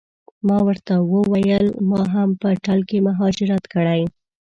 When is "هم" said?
2.13-2.29